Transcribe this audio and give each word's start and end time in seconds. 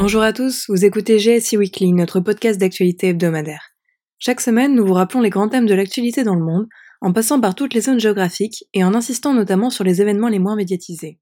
Bonjour 0.00 0.22
à 0.22 0.32
tous, 0.32 0.64
vous 0.70 0.86
écoutez 0.86 1.18
GSI 1.18 1.58
Weekly, 1.58 1.92
notre 1.92 2.20
podcast 2.20 2.58
d'actualité 2.58 3.08
hebdomadaire. 3.08 3.74
Chaque 4.18 4.40
semaine, 4.40 4.74
nous 4.74 4.86
vous 4.86 4.94
rappelons 4.94 5.20
les 5.20 5.28
grands 5.28 5.50
thèmes 5.50 5.66
de 5.66 5.74
l'actualité 5.74 6.24
dans 6.24 6.36
le 6.36 6.42
monde, 6.42 6.68
en 7.02 7.12
passant 7.12 7.38
par 7.38 7.54
toutes 7.54 7.74
les 7.74 7.82
zones 7.82 8.00
géographiques 8.00 8.64
et 8.72 8.82
en 8.82 8.94
insistant 8.94 9.34
notamment 9.34 9.68
sur 9.68 9.84
les 9.84 10.00
événements 10.00 10.30
les 10.30 10.38
moins 10.38 10.56
médiatisés. 10.56 11.18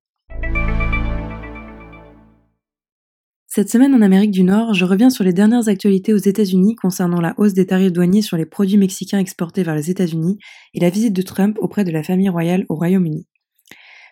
Cette 3.48 3.68
semaine 3.68 3.96
en 3.96 4.00
Amérique 4.00 4.30
du 4.30 4.44
Nord, 4.44 4.74
je 4.74 4.84
reviens 4.84 5.10
sur 5.10 5.24
les 5.24 5.32
dernières 5.32 5.66
actualités 5.66 6.14
aux 6.14 6.16
États-Unis 6.16 6.76
concernant 6.76 7.20
la 7.20 7.34
hausse 7.36 7.54
des 7.54 7.66
tarifs 7.66 7.92
douaniers 7.92 8.22
sur 8.22 8.36
les 8.36 8.46
produits 8.46 8.78
mexicains 8.78 9.18
exportés 9.18 9.64
vers 9.64 9.74
les 9.74 9.90
États-Unis 9.90 10.38
et 10.74 10.78
la 10.78 10.90
visite 10.90 11.14
de 11.14 11.22
Trump 11.22 11.58
auprès 11.60 11.82
de 11.82 11.90
la 11.90 12.04
famille 12.04 12.28
royale 12.28 12.64
au 12.68 12.76
Royaume-Uni. 12.76 13.26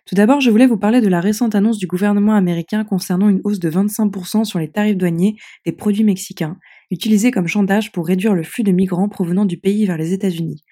Tout 0.06 0.14
d'abord, 0.14 0.40
je 0.40 0.50
voulais 0.50 0.68
vous 0.68 0.78
parler 0.78 1.00
de 1.00 1.08
la 1.08 1.20
récente 1.20 1.56
annonce 1.56 1.78
du 1.78 1.88
gouvernement 1.88 2.34
américain 2.34 2.84
concernant 2.84 3.28
une 3.28 3.40
hausse 3.42 3.58
de 3.58 3.68
25% 3.68 4.44
sur 4.44 4.60
les 4.60 4.70
tarifs 4.70 4.96
douaniers 4.96 5.34
des 5.64 5.72
produits 5.72 6.04
mexicains, 6.04 6.58
utilisés 6.92 7.32
comme 7.32 7.48
chantage 7.48 7.90
pour 7.90 8.06
réduire 8.06 8.34
le 8.34 8.44
flux 8.44 8.62
de 8.62 8.70
migrants 8.70 9.08
provenant 9.08 9.44
du 9.44 9.58
pays 9.58 9.84
vers 9.84 9.96
les 9.96 10.12
États-Unis. 10.12 10.62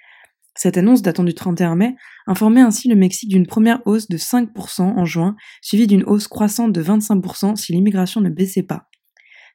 Cette 0.57 0.77
annonce 0.77 1.03
datant 1.03 1.25
du 1.25 1.35
31 1.35 1.75
mai 1.75 1.97
informait 2.29 2.61
ainsi 2.61 2.89
le 2.89 2.95
Mexique 2.95 3.29
d'une 3.29 3.47
première 3.47 3.85
hausse 3.87 4.09
de 4.09 4.17
5% 4.17 4.83
en 4.83 5.05
juin, 5.05 5.35
suivie 5.63 5.89
d'une 5.89 6.05
hausse 6.05 6.29
croissante 6.29 6.73
de 6.73 6.81
25% 6.81 7.57
si 7.57 7.73
l'immigration 7.73 8.21
ne 8.21 8.31
baissait 8.31 8.63
pas. 8.63 8.89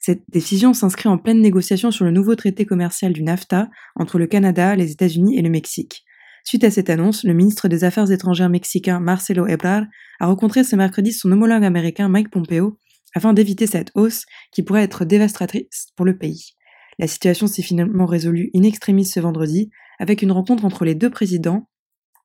Cette 0.02 0.24
décision 0.28 0.74
s'inscrit 0.74 1.08
en 1.08 1.18
pleine 1.18 1.42
négociation 1.42 1.92
sur 1.92 2.04
le 2.04 2.12
nouveau 2.12 2.36
traité 2.36 2.66
commercial 2.66 3.14
du 3.14 3.24
NAFTA 3.24 3.70
entre 3.96 4.20
le 4.20 4.28
Canada, 4.28 4.76
les 4.76 4.92
États-Unis 4.92 5.38
et 5.38 5.42
le 5.42 5.50
Mexique. 5.50 6.04
Suite 6.44 6.64
à 6.64 6.72
cette 6.72 6.90
annonce, 6.90 7.24
le 7.24 7.34
ministre 7.34 7.68
des 7.68 7.84
Affaires 7.84 8.12
étrangères 8.12 8.50
mexicain 8.50 9.00
Marcelo 9.00 9.48
Ebrard 9.48 9.84
a 10.20 10.28
rencontré 10.28 10.64
ce 10.64 10.76
mercredi 10.76 11.12
son 11.14 11.32
homologue 11.32 11.64
américain 11.64 12.10
Mike 12.10 12.32
Pompeo 12.32 12.80
afin 13.16 13.34
d'éviter 13.34 13.68
cette 13.68 13.92
hausse 13.96 14.26
qui 14.52 14.64
pourrait 14.64 14.84
être 14.84 15.06
dévastatrice 15.06 15.88
pour 15.96 16.06
le 16.06 16.18
pays. 16.18 16.54
La 16.98 17.08
situation 17.08 17.48
s'est 17.48 17.62
finalement 17.62 18.06
résolue 18.06 18.52
in 18.56 18.64
extremis 18.64 19.06
ce 19.06 19.20
vendredi 19.20 19.70
avec 20.00 20.22
une 20.22 20.32
rencontre 20.32 20.66
entre 20.66 20.86
les 20.86 20.96
deux 20.96 21.10
présidents 21.10 21.70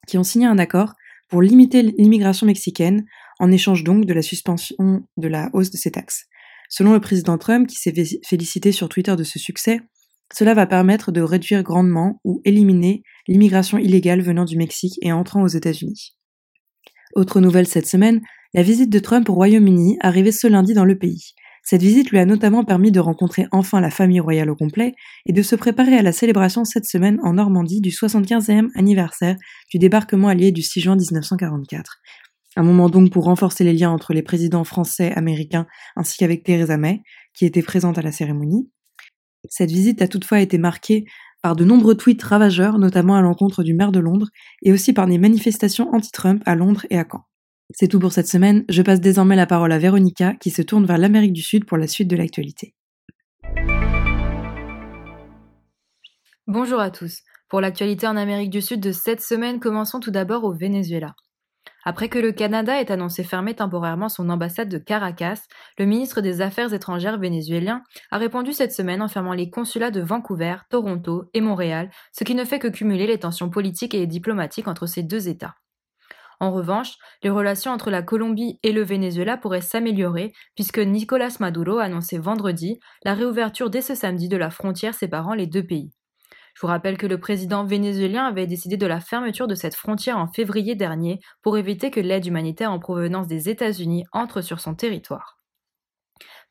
qui 0.06 0.18
ont 0.18 0.24
signé 0.24 0.46
un 0.46 0.58
accord 0.58 0.94
pour 1.28 1.42
limiter 1.42 1.82
l'immigration 1.82 2.46
mexicaine 2.46 3.04
en 3.38 3.50
échange 3.50 3.84
donc 3.84 4.04
de 4.04 4.12
la 4.12 4.22
suspension 4.22 5.06
de 5.16 5.28
la 5.28 5.50
hausse 5.52 5.70
de 5.70 5.76
ces 5.76 5.90
taxes. 5.90 6.26
Selon 6.68 6.92
le 6.92 7.00
président 7.00 7.38
Trump, 7.38 7.68
qui 7.68 7.76
s'est 7.76 7.94
félicité 8.26 8.72
sur 8.72 8.88
Twitter 8.88 9.16
de 9.16 9.24
ce 9.24 9.38
succès, 9.38 9.80
cela 10.34 10.52
va 10.52 10.66
permettre 10.66 11.12
de 11.12 11.20
réduire 11.20 11.62
grandement 11.62 12.20
ou 12.24 12.42
éliminer 12.44 13.04
l'immigration 13.28 13.78
illégale 13.78 14.20
venant 14.20 14.44
du 14.44 14.56
Mexique 14.56 14.98
et 15.00 15.12
entrant 15.12 15.42
aux 15.42 15.48
États-Unis. 15.48 16.16
Autre 17.14 17.40
nouvelle 17.40 17.68
cette 17.68 17.86
semaine, 17.86 18.20
la 18.52 18.62
visite 18.62 18.90
de 18.90 18.98
Trump 18.98 19.28
au 19.28 19.34
Royaume-Uni 19.34 19.96
arrivée 20.00 20.32
ce 20.32 20.48
lundi 20.48 20.74
dans 20.74 20.84
le 20.84 20.98
pays. 20.98 21.34
Cette 21.62 21.82
visite 21.82 22.10
lui 22.10 22.18
a 22.18 22.26
notamment 22.26 22.64
permis 22.64 22.90
de 22.90 22.98
rencontrer 22.98 23.46
enfin 23.52 23.80
la 23.80 23.90
famille 23.90 24.18
royale 24.18 24.50
au 24.50 24.56
complet 24.56 24.94
et 25.24 25.32
de 25.32 25.40
se 25.40 25.54
préparer 25.54 25.96
à 25.96 26.02
la 26.02 26.12
célébration 26.12 26.64
cette 26.64 26.84
semaine 26.84 27.20
en 27.22 27.34
Normandie 27.34 27.80
du 27.80 27.90
75e 27.90 28.68
anniversaire 28.74 29.36
du 29.70 29.78
débarquement 29.78 30.28
allié 30.28 30.50
du 30.50 30.62
6 30.62 30.80
juin 30.80 30.96
1944. 30.96 32.00
Un 32.56 32.62
moment 32.64 32.90
donc 32.90 33.12
pour 33.12 33.24
renforcer 33.24 33.62
les 33.62 33.72
liens 33.72 33.90
entre 33.90 34.12
les 34.12 34.22
présidents 34.22 34.64
français, 34.64 35.12
américains 35.12 35.66
ainsi 35.96 36.18
qu'avec 36.18 36.42
Theresa 36.42 36.76
May, 36.76 37.02
qui 37.34 37.46
était 37.46 37.62
présente 37.62 37.98
à 37.98 38.02
la 38.02 38.12
cérémonie. 38.12 38.68
Cette 39.48 39.70
visite 39.70 40.02
a 40.02 40.08
toutefois 40.08 40.40
été 40.40 40.58
marquée 40.58 41.04
par 41.42 41.56
de 41.56 41.64
nombreux 41.64 41.94
tweets 41.94 42.22
ravageurs, 42.22 42.78
notamment 42.78 43.16
à 43.16 43.20
l'encontre 43.20 43.62
du 43.62 43.74
maire 43.74 43.92
de 43.92 44.00
Londres, 44.00 44.28
et 44.62 44.72
aussi 44.72 44.92
par 44.92 45.06
des 45.06 45.18
manifestations 45.18 45.92
anti-Trump 45.94 46.42
à 46.46 46.54
Londres 46.54 46.86
et 46.90 46.98
à 46.98 47.04
Caen. 47.04 47.24
C'est 47.70 47.88
tout 47.88 47.98
pour 47.98 48.12
cette 48.12 48.28
semaine, 48.28 48.64
je 48.68 48.82
passe 48.82 49.00
désormais 49.00 49.36
la 49.36 49.46
parole 49.46 49.72
à 49.72 49.78
Véronica 49.78 50.34
qui 50.34 50.50
se 50.50 50.62
tourne 50.62 50.86
vers 50.86 50.98
l'Amérique 50.98 51.32
du 51.32 51.42
Sud 51.42 51.64
pour 51.64 51.76
la 51.76 51.86
suite 51.86 52.08
de 52.08 52.16
l'actualité. 52.16 52.74
Bonjour 56.46 56.78
à 56.78 56.90
tous. 56.90 57.20
Pour 57.48 57.60
l'actualité 57.60 58.06
en 58.06 58.16
Amérique 58.16 58.50
du 58.50 58.60
Sud 58.60 58.80
de 58.80 58.92
cette 58.92 59.20
semaine, 59.20 59.60
commençons 59.60 60.00
tout 60.00 60.10
d'abord 60.10 60.44
au 60.44 60.52
Venezuela. 60.52 61.14
Après 61.84 62.08
que 62.08 62.18
le 62.18 62.32
Canada 62.32 62.80
ait 62.80 62.90
annoncé 62.90 63.24
fermer 63.24 63.54
temporairement 63.54 64.08
son 64.08 64.30
ambassade 64.30 64.70
de 64.70 64.78
Caracas, 64.78 65.42
le 65.78 65.84
ministre 65.84 66.22
des 66.22 66.40
Affaires 66.40 66.72
étrangères 66.72 67.18
vénézuélien 67.18 67.82
a 68.10 68.18
répondu 68.18 68.52
cette 68.54 68.72
semaine 68.72 69.02
en 69.02 69.08
fermant 69.08 69.34
les 69.34 69.50
consulats 69.50 69.90
de 69.90 70.00
Vancouver, 70.00 70.56
Toronto 70.70 71.24
et 71.34 71.42
Montréal, 71.42 71.90
ce 72.12 72.24
qui 72.24 72.34
ne 72.34 72.44
fait 72.44 72.58
que 72.58 72.68
cumuler 72.68 73.06
les 73.06 73.18
tensions 73.18 73.50
politiques 73.50 73.94
et 73.94 74.06
diplomatiques 74.06 74.68
entre 74.68 74.86
ces 74.86 75.02
deux 75.02 75.28
États. 75.28 75.56
En 76.40 76.50
revanche, 76.50 76.94
les 77.22 77.30
relations 77.30 77.70
entre 77.70 77.90
la 77.90 78.02
Colombie 78.02 78.58
et 78.62 78.72
le 78.72 78.82
Venezuela 78.82 79.36
pourraient 79.36 79.60
s'améliorer 79.60 80.32
puisque 80.54 80.78
Nicolas 80.78 81.36
Maduro 81.38 81.78
a 81.78 81.84
annoncé 81.84 82.18
vendredi 82.18 82.80
la 83.04 83.14
réouverture 83.14 83.70
dès 83.70 83.82
ce 83.82 83.94
samedi 83.94 84.28
de 84.28 84.36
la 84.36 84.50
frontière 84.50 84.94
séparant 84.94 85.34
les 85.34 85.46
deux 85.46 85.64
pays. 85.64 85.92
Je 86.54 86.60
vous 86.60 86.68
rappelle 86.68 86.96
que 86.96 87.06
le 87.06 87.18
président 87.18 87.64
vénézuélien 87.64 88.26
avait 88.26 88.46
décidé 88.46 88.76
de 88.76 88.86
la 88.86 89.00
fermeture 89.00 89.48
de 89.48 89.54
cette 89.54 89.74
frontière 89.74 90.18
en 90.18 90.28
février 90.28 90.76
dernier 90.76 91.20
pour 91.42 91.58
éviter 91.58 91.90
que 91.90 92.00
l'aide 92.00 92.26
humanitaire 92.26 92.70
en 92.72 92.78
provenance 92.78 93.26
des 93.26 93.48
États-Unis 93.48 94.04
entre 94.12 94.40
sur 94.40 94.60
son 94.60 94.74
territoire. 94.74 95.38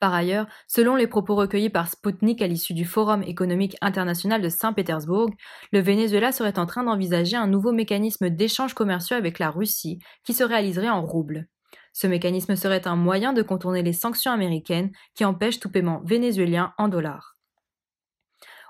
Par 0.02 0.14
ailleurs, 0.14 0.48
selon 0.68 0.98
les 0.98 1.08
propos 1.08 1.36
recueillis 1.36 1.70
par 1.70 1.88
Sputnik 1.88 2.42
à 2.42 2.48
l'issue 2.48 2.74
du 2.74 2.84
Forum 2.84 3.24
économique 3.24 3.78
international 3.80 4.42
de 4.42 4.50
Saint-Pétersbourg, 4.50 5.30
le 5.72 5.80
Venezuela 5.80 6.34
serait 6.34 6.60
en 6.60 6.66
train 6.66 6.84
d'envisager 6.84 7.38
un 7.38 7.48
nouveau 7.48 7.72
mécanisme 7.72 8.30
d'échange 8.30 8.74
commerciaux 8.74 9.16
avec 9.16 9.40
la 9.40 9.50
Russie 9.50 10.00
qui 10.26 10.34
se 10.34 10.44
réaliserait 10.44 10.90
en 10.90 11.06
roubles. 11.06 11.48
Ce 11.94 12.08
mécanisme 12.08 12.58
serait 12.58 12.88
un 12.88 12.98
moyen 12.98 13.32
de 13.32 13.44
contourner 13.44 13.84
les 13.84 13.94
sanctions 13.94 14.32
américaines 14.34 14.92
qui 15.16 15.24
empêchent 15.24 15.62
tout 15.62 15.72
paiement 15.72 16.02
vénézuélien 16.04 16.74
en 16.78 16.90
dollars. 16.90 17.33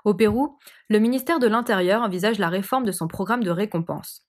Au 0.04 0.12
Pérou, 0.12 0.58
le 0.90 0.98
ministère 0.98 1.38
de 1.38 1.46
l'Intérieur 1.46 2.02
envisage 2.02 2.38
la 2.38 2.50
réforme 2.50 2.84
de 2.84 2.92
son 2.92 3.08
programme 3.08 3.42
de 3.42 3.50
récompense. 3.50 4.26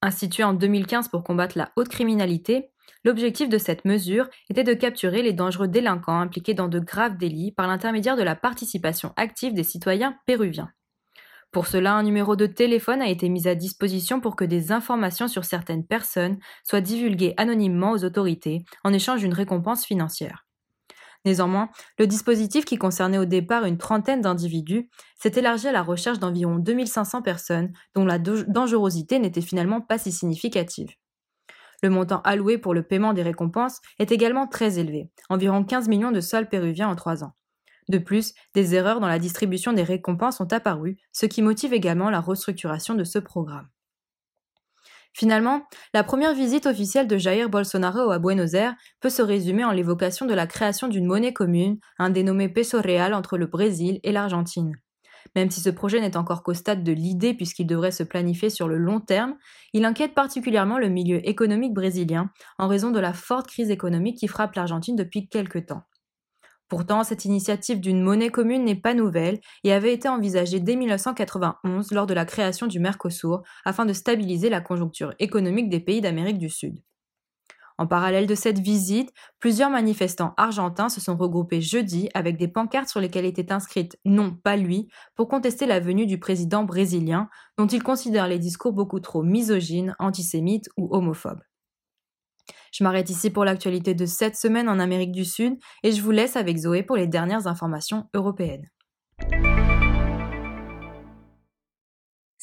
Institué 0.00 0.44
en 0.44 0.54
2015 0.54 1.08
pour 1.08 1.24
combattre 1.24 1.58
la 1.58 1.72
haute 1.74 1.88
criminalité, 1.88 2.70
l'objectif 3.04 3.48
de 3.48 3.58
cette 3.58 3.84
mesure 3.84 4.28
était 4.48 4.62
de 4.62 4.74
capturer 4.74 5.22
les 5.22 5.32
dangereux 5.32 5.66
délinquants 5.66 6.20
impliqués 6.20 6.54
dans 6.54 6.68
de 6.68 6.78
graves 6.78 7.16
délits 7.16 7.50
par 7.50 7.66
l'intermédiaire 7.66 8.16
de 8.16 8.22
la 8.22 8.36
participation 8.36 9.12
active 9.16 9.54
des 9.54 9.64
citoyens 9.64 10.16
péruviens. 10.24 10.70
Pour 11.50 11.66
cela, 11.66 11.94
un 11.94 12.04
numéro 12.04 12.36
de 12.36 12.46
téléphone 12.46 13.02
a 13.02 13.08
été 13.08 13.28
mis 13.28 13.48
à 13.48 13.56
disposition 13.56 14.20
pour 14.20 14.36
que 14.36 14.44
des 14.44 14.70
informations 14.70 15.26
sur 15.26 15.44
certaines 15.44 15.86
personnes 15.86 16.38
soient 16.62 16.80
divulguées 16.80 17.34
anonymement 17.38 17.90
aux 17.90 18.04
autorités 18.04 18.64
en 18.84 18.92
échange 18.92 19.20
d'une 19.20 19.34
récompense 19.34 19.84
financière. 19.84 20.47
Néanmoins, 21.24 21.68
le 21.98 22.06
dispositif 22.06 22.64
qui 22.64 22.76
concernait 22.76 23.18
au 23.18 23.24
départ 23.24 23.64
une 23.64 23.78
trentaine 23.78 24.20
d'individus 24.20 24.88
s'est 25.16 25.32
élargi 25.34 25.68
à 25.68 25.72
la 25.72 25.82
recherche 25.82 26.18
d'environ 26.18 26.56
2500 26.56 27.22
personnes 27.22 27.72
dont 27.94 28.04
la 28.04 28.18
dangerosité 28.18 29.18
n'était 29.18 29.40
finalement 29.40 29.80
pas 29.80 29.98
si 29.98 30.12
significative. 30.12 30.90
Le 31.82 31.90
montant 31.90 32.22
alloué 32.22 32.58
pour 32.58 32.74
le 32.74 32.82
paiement 32.82 33.12
des 33.12 33.22
récompenses 33.22 33.80
est 33.98 34.10
également 34.10 34.46
très 34.46 34.78
élevé, 34.78 35.10
environ 35.28 35.64
15 35.64 35.88
millions 35.88 36.10
de 36.10 36.20
sols 36.20 36.48
péruviens 36.48 36.88
en 36.88 36.96
trois 36.96 37.22
ans. 37.22 37.34
De 37.88 37.98
plus, 37.98 38.34
des 38.54 38.74
erreurs 38.74 39.00
dans 39.00 39.08
la 39.08 39.18
distribution 39.18 39.72
des 39.72 39.82
récompenses 39.82 40.38
sont 40.38 40.52
apparues, 40.52 40.98
ce 41.12 41.26
qui 41.26 41.40
motive 41.40 41.72
également 41.72 42.10
la 42.10 42.20
restructuration 42.20 42.94
de 42.94 43.04
ce 43.04 43.18
programme. 43.18 43.68
Finalement, 45.14 45.62
la 45.94 46.04
première 46.04 46.34
visite 46.34 46.66
officielle 46.66 47.08
de 47.08 47.18
Jair 47.18 47.48
Bolsonaro 47.48 48.10
à 48.10 48.18
Buenos 48.18 48.54
Aires 48.54 48.76
peut 49.00 49.10
se 49.10 49.22
résumer 49.22 49.64
en 49.64 49.72
l'évocation 49.72 50.26
de 50.26 50.34
la 50.34 50.46
création 50.46 50.86
d'une 50.86 51.06
monnaie 51.06 51.32
commune, 51.32 51.78
un 51.98 52.10
dénommé 52.10 52.48
peso 52.48 52.80
real 52.80 53.14
entre 53.14 53.36
le 53.36 53.46
Brésil 53.46 53.98
et 54.04 54.12
l'Argentine. 54.12 54.72
Même 55.34 55.50
si 55.50 55.60
ce 55.60 55.70
projet 55.70 56.00
n'est 56.00 56.16
encore 56.16 56.42
qu'au 56.42 56.54
stade 56.54 56.84
de 56.84 56.92
l'idée 56.92 57.34
puisqu'il 57.34 57.66
devrait 57.66 57.90
se 57.90 58.02
planifier 58.02 58.50
sur 58.50 58.68
le 58.68 58.78
long 58.78 59.00
terme, 59.00 59.36
il 59.72 59.84
inquiète 59.84 60.14
particulièrement 60.14 60.78
le 60.78 60.88
milieu 60.88 61.26
économique 61.28 61.74
brésilien 61.74 62.30
en 62.58 62.68
raison 62.68 62.90
de 62.90 63.00
la 63.00 63.12
forte 63.12 63.48
crise 63.48 63.70
économique 63.70 64.18
qui 64.18 64.28
frappe 64.28 64.54
l'Argentine 64.54 64.96
depuis 64.96 65.28
quelque 65.28 65.58
temps. 65.58 65.82
Pourtant, 66.68 67.02
cette 67.02 67.24
initiative 67.24 67.80
d'une 67.80 68.02
monnaie 68.02 68.30
commune 68.30 68.64
n'est 68.64 68.74
pas 68.74 68.92
nouvelle 68.92 69.40
et 69.64 69.72
avait 69.72 69.94
été 69.94 70.08
envisagée 70.08 70.60
dès 70.60 70.76
1991 70.76 71.92
lors 71.92 72.06
de 72.06 72.14
la 72.14 72.26
création 72.26 72.66
du 72.66 72.78
Mercosur 72.78 73.42
afin 73.64 73.86
de 73.86 73.94
stabiliser 73.94 74.50
la 74.50 74.60
conjoncture 74.60 75.14
économique 75.18 75.70
des 75.70 75.80
pays 75.80 76.02
d'Amérique 76.02 76.38
du 76.38 76.50
Sud. 76.50 76.82
En 77.80 77.86
parallèle 77.86 78.26
de 78.26 78.34
cette 78.34 78.58
visite, 78.58 79.12
plusieurs 79.38 79.70
manifestants 79.70 80.34
argentins 80.36 80.88
se 80.88 81.00
sont 81.00 81.16
regroupés 81.16 81.60
jeudi 81.60 82.08
avec 82.12 82.36
des 82.36 82.48
pancartes 82.48 82.88
sur 82.88 83.00
lesquelles 83.00 83.24
étaient 83.24 83.52
inscrites 83.52 83.96
Non, 84.04 84.34
pas 84.34 84.56
lui, 84.56 84.88
pour 85.14 85.28
contester 85.28 85.64
la 85.64 85.78
venue 85.78 86.06
du 86.06 86.18
président 86.18 86.64
brésilien, 86.64 87.30
dont 87.56 87.68
ils 87.68 87.82
considèrent 87.82 88.26
les 88.26 88.40
discours 88.40 88.72
beaucoup 88.72 88.98
trop 88.98 89.22
misogynes, 89.22 89.94
antisémites 90.00 90.68
ou 90.76 90.88
homophobes. 90.92 91.47
Je 92.72 92.84
m'arrête 92.84 93.10
ici 93.10 93.30
pour 93.30 93.44
l'actualité 93.44 93.94
de 93.94 94.06
cette 94.06 94.36
semaine 94.36 94.68
en 94.68 94.78
Amérique 94.78 95.12
du 95.12 95.24
Sud 95.24 95.58
et 95.82 95.92
je 95.92 96.02
vous 96.02 96.10
laisse 96.10 96.36
avec 96.36 96.56
Zoé 96.56 96.82
pour 96.82 96.96
les 96.96 97.06
dernières 97.06 97.46
informations 97.46 98.08
européennes. 98.14 98.68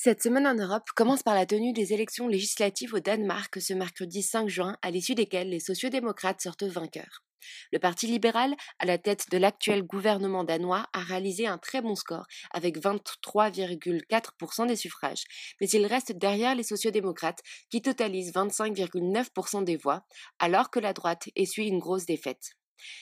Cette 0.05 0.21
semaine 0.21 0.45
en 0.45 0.53
Europe 0.53 0.87
commence 0.95 1.23
par 1.23 1.33
la 1.33 1.47
tenue 1.47 1.73
des 1.73 1.91
élections 1.91 2.27
législatives 2.27 2.93
au 2.93 2.99
Danemark 2.99 3.59
ce 3.59 3.73
mercredi 3.73 4.21
5 4.21 4.47
juin, 4.47 4.77
à 4.83 4.91
l'issue 4.91 5.15
desquelles 5.15 5.49
les 5.49 5.59
sociodémocrates 5.59 6.41
sortent 6.41 6.61
vainqueurs. 6.61 7.24
Le 7.71 7.79
Parti 7.79 8.07
libéral, 8.07 8.55
à 8.79 8.85
la 8.85 8.97
tête 8.97 9.29
de 9.31 9.37
l'actuel 9.37 9.83
gouvernement 9.83 10.43
danois, 10.43 10.87
a 10.93 10.99
réalisé 10.99 11.47
un 11.47 11.57
très 11.57 11.81
bon 11.81 11.95
score, 11.95 12.25
avec 12.51 12.77
23,4% 12.79 14.67
des 14.67 14.75
suffrages, 14.75 15.23
mais 15.61 15.69
il 15.69 15.85
reste 15.85 16.13
derrière 16.13 16.55
les 16.55 16.63
sociodémocrates, 16.63 17.41
qui 17.69 17.81
totalisent 17.81 18.33
25,9% 18.33 19.63
des 19.63 19.77
voix, 19.77 20.05
alors 20.39 20.69
que 20.69 20.79
la 20.79 20.93
droite 20.93 21.29
essuie 21.35 21.67
une 21.67 21.79
grosse 21.79 22.05
défaite. 22.05 22.55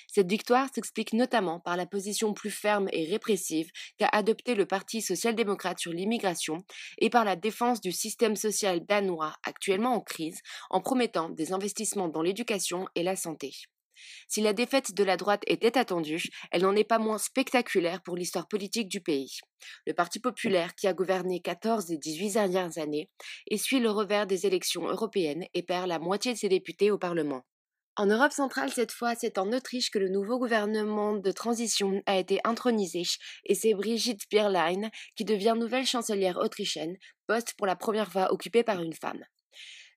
Cette 0.07 0.30
victoire 0.30 0.69
s'explique 0.74 1.13
notamment 1.13 1.59
par 1.59 1.77
la 1.77 1.85
position 1.85 2.33
plus 2.33 2.51
ferme 2.51 2.89
et 2.91 3.06
répressive 3.06 3.69
qu'a 3.97 4.07
adopté 4.12 4.56
le 4.56 4.65
Parti 4.65 5.01
social-démocrate 5.01 5.80
sur 5.80 5.91
l'immigration 5.91 6.63
et 7.00 7.09
par 7.09 7.25
la 7.25 7.35
défense 7.35 7.81
du 7.81 7.91
système 7.91 8.35
social 8.35 8.85
danois 8.85 9.35
actuellement 9.44 9.95
en 9.95 10.01
crise 10.01 10.41
en 10.69 10.81
promettant 10.81 11.30
des 11.30 11.53
investissements 11.53 12.07
dans 12.07 12.21
l'éducation 12.21 12.88
et 12.95 13.03
la 13.03 13.15
santé. 13.15 13.51
Si 14.28 14.42
la 14.42 14.54
défaite 14.54 14.94
de 14.94 15.04
la 15.04 15.18
droite 15.18 15.44
était 15.48 15.78
attendue, 15.78 16.24
elle 16.51 16.63
n'en 16.63 16.75
est 16.75 16.84
pas 16.84 17.00
moins 17.00 17.18
spectaculaire 17.18 18.01
pour 18.04 18.16
l'histoire 18.16 18.48
politique 18.48 18.90
du 18.90 19.01
pays. 19.01 19.38
Le 19.86 19.94
Parti 19.94 20.19
populaire, 20.19 20.75
qui 20.75 20.88
a 20.88 20.94
gouverné 20.94 21.42
14 21.42 21.86
des 21.86 21.98
18 21.98 22.34
dernières 22.34 22.78
années, 22.78 23.10
essuie 23.50 23.80
le 23.80 23.92
revers 23.92 24.28
des 24.28 24.45
élections 24.45 24.88
européennes 24.88 25.45
et 25.54 25.63
perd 25.63 25.88
la 25.88 26.00
moitié 26.00 26.34
de 26.34 26.38
ses 26.38 26.50
députés 26.50 26.92
au 26.92 26.98
Parlement. 26.98 27.44
En 27.95 28.07
Europe 28.07 28.31
centrale, 28.31 28.72
cette 28.72 28.92
fois, 28.92 29.13
c'est 29.13 29.38
en 29.38 29.54
Autriche 29.54 29.92
que 29.92 30.00
le 30.00 30.10
nouveau 30.10 30.40
gouvernement 30.40 31.13
de 31.16 31.31
transition 31.31 32.01
a 32.07 32.18
été 32.18 32.40
intronisé 32.44 33.04
et 33.45 33.54
c'est 33.54 33.75
Brigitte 33.75 34.28
Bierlein 34.31 34.90
qui 35.16 35.25
devient 35.25 35.54
nouvelle 35.56 35.86
chancelière 35.86 36.38
autrichienne, 36.38 36.98
poste 37.28 37.54
pour 37.56 37.68
la 37.68 37.75
première 37.75 38.12
fois 38.12 38.34
occupé 38.34 38.63
par 38.63 38.81
une 38.81 38.95
femme. 38.95 39.24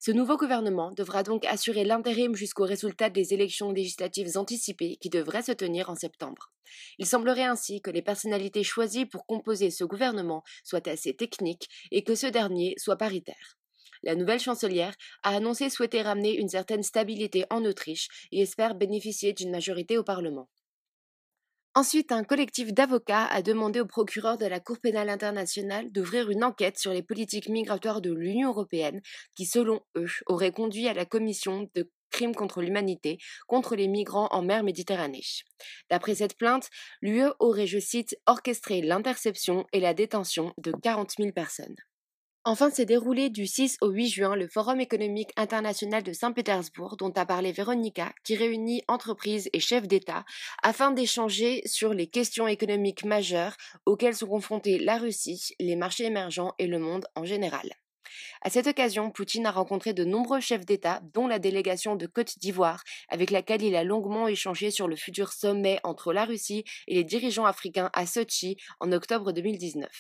Ce 0.06 0.12
nouveau 0.12 0.36
gouvernement 0.36 0.92
devra 0.92 1.24
donc 1.24 1.44
assurer 1.46 1.82
l'intérim 1.82 2.36
jusqu'au 2.36 2.62
résultat 2.62 3.10
des 3.10 3.34
élections 3.34 3.72
législatives 3.72 4.38
anticipées 4.38 4.98
qui 5.00 5.10
devraient 5.10 5.42
se 5.42 5.50
tenir 5.50 5.90
en 5.90 5.96
septembre. 5.96 6.52
Il 6.98 7.06
semblerait 7.06 7.42
ainsi 7.42 7.80
que 7.80 7.90
les 7.90 8.02
personnalités 8.02 8.62
choisies 8.62 9.06
pour 9.06 9.26
composer 9.26 9.72
ce 9.72 9.82
gouvernement 9.82 10.44
soient 10.62 10.88
assez 10.88 11.16
techniques 11.16 11.68
et 11.90 12.04
que 12.04 12.14
ce 12.14 12.28
dernier 12.28 12.74
soit 12.78 12.94
paritaire. 12.94 13.58
La 14.04 14.14
nouvelle 14.14 14.38
chancelière 14.38 14.94
a 15.24 15.34
annoncé 15.34 15.70
souhaiter 15.70 16.02
ramener 16.02 16.36
une 16.36 16.50
certaine 16.50 16.84
stabilité 16.84 17.44
en 17.50 17.64
Autriche 17.64 18.06
et 18.30 18.42
espère 18.42 18.76
bénéficier 18.76 19.32
d'une 19.32 19.50
majorité 19.50 19.98
au 19.98 20.04
Parlement. 20.04 20.48
Ensuite, 21.76 22.10
un 22.10 22.24
collectif 22.24 22.72
d'avocats 22.72 23.26
a 23.26 23.42
demandé 23.42 23.80
au 23.80 23.84
procureur 23.84 24.38
de 24.38 24.46
la 24.46 24.60
Cour 24.60 24.78
pénale 24.80 25.10
internationale 25.10 25.92
d'ouvrir 25.92 26.30
une 26.30 26.42
enquête 26.42 26.78
sur 26.78 26.90
les 26.90 27.02
politiques 27.02 27.50
migratoires 27.50 28.00
de 28.00 28.14
l'Union 28.14 28.48
européenne 28.48 29.02
qui, 29.36 29.44
selon 29.44 29.82
eux, 29.94 30.06
auraient 30.24 30.52
conduit 30.52 30.88
à 30.88 30.94
la 30.94 31.04
commission 31.04 31.68
de 31.74 31.90
crimes 32.10 32.34
contre 32.34 32.62
l'humanité 32.62 33.18
contre 33.46 33.76
les 33.76 33.88
migrants 33.88 34.28
en 34.30 34.40
mer 34.40 34.62
Méditerranée. 34.62 35.20
D'après 35.90 36.14
cette 36.14 36.38
plainte, 36.38 36.70
l'UE 37.02 37.28
aurait, 37.40 37.66
je 37.66 37.78
cite, 37.78 38.16
orchestré 38.24 38.80
l'interception 38.80 39.66
et 39.74 39.80
la 39.80 39.92
détention 39.92 40.54
de 40.56 40.72
40 40.82 41.10
000 41.18 41.32
personnes. 41.32 41.76
Enfin 42.48 42.70
s'est 42.70 42.86
déroulé 42.86 43.28
du 43.28 43.44
6 43.44 43.78
au 43.80 43.88
8 43.88 44.08
juin 44.08 44.36
le 44.36 44.46
Forum 44.46 44.78
économique 44.78 45.32
international 45.36 46.04
de 46.04 46.12
Saint-Pétersbourg 46.12 46.96
dont 46.96 47.10
a 47.10 47.26
parlé 47.26 47.50
Véronica, 47.50 48.12
qui 48.22 48.36
réunit 48.36 48.84
entreprises 48.86 49.50
et 49.52 49.58
chefs 49.58 49.88
d'État 49.88 50.24
afin 50.62 50.92
d'échanger 50.92 51.62
sur 51.66 51.92
les 51.92 52.06
questions 52.06 52.46
économiques 52.46 53.04
majeures 53.04 53.56
auxquelles 53.84 54.14
sont 54.14 54.28
confrontés 54.28 54.78
la 54.78 54.96
Russie, 54.96 55.56
les 55.58 55.74
marchés 55.74 56.04
émergents 56.04 56.54
et 56.60 56.68
le 56.68 56.78
monde 56.78 57.06
en 57.16 57.24
général. 57.24 57.68
À 58.42 58.50
cette 58.50 58.68
occasion, 58.68 59.10
Poutine 59.10 59.46
a 59.46 59.50
rencontré 59.50 59.92
de 59.92 60.04
nombreux 60.04 60.38
chefs 60.38 60.64
d'État, 60.64 61.00
dont 61.14 61.26
la 61.26 61.40
délégation 61.40 61.96
de 61.96 62.06
Côte 62.06 62.38
d'Ivoire, 62.38 62.84
avec 63.08 63.32
laquelle 63.32 63.62
il 63.62 63.74
a 63.74 63.82
longuement 63.82 64.28
échangé 64.28 64.70
sur 64.70 64.86
le 64.86 64.94
futur 64.94 65.32
sommet 65.32 65.80
entre 65.82 66.12
la 66.12 66.24
Russie 66.24 66.62
et 66.86 66.94
les 66.94 67.02
dirigeants 67.02 67.44
africains 67.44 67.90
à 67.92 68.06
Sochi 68.06 68.56
en 68.78 68.92
octobre 68.92 69.32
2019. 69.32 69.90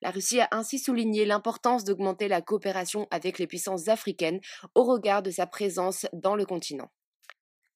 La 0.00 0.10
Russie 0.10 0.40
a 0.40 0.48
ainsi 0.50 0.78
souligné 0.78 1.24
l'importance 1.24 1.84
d'augmenter 1.84 2.28
la 2.28 2.42
coopération 2.42 3.06
avec 3.10 3.38
les 3.38 3.46
puissances 3.46 3.88
africaines 3.88 4.40
au 4.74 4.84
regard 4.84 5.22
de 5.22 5.30
sa 5.30 5.46
présence 5.46 6.06
dans 6.12 6.36
le 6.36 6.44
continent. 6.44 6.90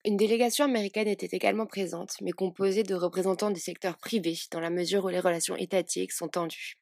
Une 0.04 0.16
délégation 0.16 0.64
américaine 0.64 1.08
était 1.08 1.34
également 1.36 1.66
présente, 1.66 2.14
mais 2.20 2.30
composée 2.30 2.84
de 2.84 2.94
représentants 2.94 3.50
du 3.50 3.60
secteur 3.60 3.98
privé, 3.98 4.38
dans 4.52 4.60
la 4.60 4.70
mesure 4.70 5.04
où 5.04 5.08
les 5.08 5.18
relations 5.18 5.56
étatiques 5.56 6.12
sont 6.12 6.28
tendues. 6.28 6.76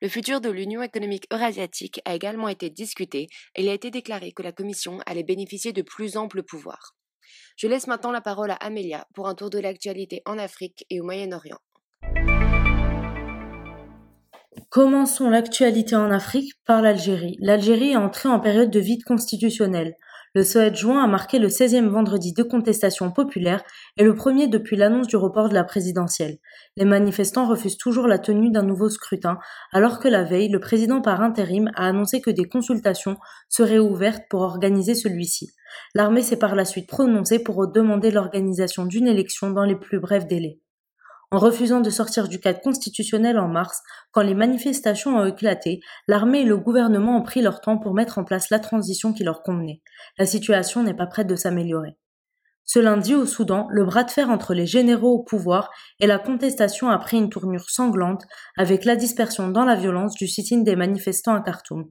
Le 0.00 0.08
futur 0.08 0.40
de 0.40 0.50
l'Union 0.50 0.82
économique 0.82 1.26
eurasiatique 1.32 2.00
a 2.04 2.14
également 2.14 2.48
été 2.48 2.70
discuté 2.70 3.28
et 3.54 3.62
il 3.62 3.68
a 3.68 3.74
été 3.74 3.90
déclaré 3.90 4.32
que 4.32 4.42
la 4.42 4.52
Commission 4.52 5.00
allait 5.06 5.22
bénéficier 5.22 5.72
de 5.72 5.82
plus 5.82 6.16
amples 6.16 6.42
pouvoirs. 6.42 6.96
Je 7.56 7.68
laisse 7.68 7.86
maintenant 7.86 8.10
la 8.10 8.20
parole 8.20 8.50
à 8.50 8.54
Amelia 8.54 9.06
pour 9.14 9.28
un 9.28 9.34
tour 9.34 9.50
de 9.50 9.58
l'actualité 9.58 10.22
en 10.24 10.38
Afrique 10.38 10.84
et 10.90 11.00
au 11.00 11.04
Moyen-Orient. 11.04 11.58
Commençons 14.72 15.28
l'actualité 15.28 15.96
en 15.96 16.10
Afrique 16.10 16.54
par 16.64 16.80
l'Algérie. 16.80 17.36
L'Algérie 17.40 17.90
est 17.90 17.96
entrée 17.96 18.30
en 18.30 18.40
période 18.40 18.70
de 18.70 18.80
vide 18.80 19.04
constitutionnel. 19.04 19.96
Le 20.34 20.42
7 20.42 20.74
juin 20.74 21.04
a 21.04 21.06
marqué 21.06 21.38
le 21.38 21.48
16e 21.48 21.88
vendredi 21.88 22.32
de 22.32 22.42
contestation 22.42 23.10
populaire 23.12 23.62
et 23.98 24.02
le 24.02 24.14
premier 24.14 24.48
depuis 24.48 24.76
l'annonce 24.76 25.08
du 25.08 25.16
report 25.16 25.50
de 25.50 25.54
la 25.54 25.64
présidentielle. 25.64 26.38
Les 26.78 26.86
manifestants 26.86 27.46
refusent 27.46 27.76
toujours 27.76 28.06
la 28.06 28.18
tenue 28.18 28.50
d'un 28.50 28.62
nouveau 28.62 28.88
scrutin, 28.88 29.38
alors 29.72 29.98
que 29.98 30.08
la 30.08 30.24
veille, 30.24 30.48
le 30.48 30.58
président 30.58 31.02
par 31.02 31.20
intérim 31.20 31.70
a 31.74 31.86
annoncé 31.86 32.22
que 32.22 32.30
des 32.30 32.48
consultations 32.48 33.18
seraient 33.50 33.78
ouvertes 33.78 34.24
pour 34.30 34.40
organiser 34.40 34.94
celui-ci. 34.94 35.50
L'armée 35.94 36.22
s'est 36.22 36.38
par 36.38 36.54
la 36.54 36.64
suite 36.64 36.88
prononcée 36.88 37.42
pour 37.42 37.70
demander 37.70 38.10
l'organisation 38.10 38.86
d'une 38.86 39.06
élection 39.08 39.50
dans 39.50 39.64
les 39.64 39.76
plus 39.76 40.00
brefs 40.00 40.26
délais 40.26 40.60
en 41.32 41.38
refusant 41.38 41.80
de 41.80 41.88
sortir 41.88 42.28
du 42.28 42.38
cadre 42.38 42.60
constitutionnel 42.60 43.38
en 43.38 43.48
mars, 43.48 43.80
quand 44.10 44.20
les 44.20 44.34
manifestations 44.34 45.16
ont 45.16 45.24
éclaté, 45.24 45.80
l'armée 46.06 46.40
et 46.40 46.44
le 46.44 46.58
gouvernement 46.58 47.16
ont 47.16 47.22
pris 47.22 47.40
leur 47.40 47.62
temps 47.62 47.78
pour 47.78 47.94
mettre 47.94 48.18
en 48.18 48.24
place 48.24 48.50
la 48.50 48.58
transition 48.58 49.14
qui 49.14 49.24
leur 49.24 49.42
convenait. 49.42 49.80
La 50.18 50.26
situation 50.26 50.82
n'est 50.82 50.92
pas 50.92 51.06
prête 51.06 51.26
de 51.26 51.34
s'améliorer. 51.34 51.96
Ce 52.66 52.78
lundi 52.78 53.14
au 53.14 53.24
Soudan, 53.24 53.66
le 53.70 53.84
bras 53.84 54.04
de 54.04 54.10
fer 54.10 54.28
entre 54.28 54.52
les 54.52 54.66
généraux 54.66 55.14
au 55.14 55.22
pouvoir 55.22 55.70
et 56.00 56.06
la 56.06 56.18
contestation 56.18 56.90
a 56.90 56.98
pris 56.98 57.16
une 57.16 57.30
tournure 57.30 57.70
sanglante 57.70 58.24
avec 58.58 58.84
la 58.84 58.94
dispersion 58.94 59.48
dans 59.48 59.64
la 59.64 59.74
violence 59.74 60.14
du 60.14 60.28
sit-in 60.28 60.58
des 60.58 60.76
manifestants 60.76 61.34
à 61.34 61.40
Khartoum. 61.40 61.88